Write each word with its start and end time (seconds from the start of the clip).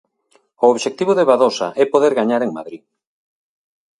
O 0.63 0.65
obxectivo 0.73 1.13
de 1.15 1.27
Badosa 1.29 1.67
é 1.81 1.83
poder 1.93 2.11
gañar 2.19 2.41
en 2.43 2.51
Madrid. 2.57 2.81